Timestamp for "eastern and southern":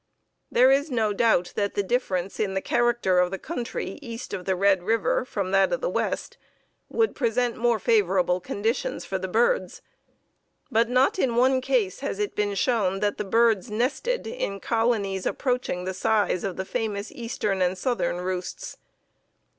17.11-18.21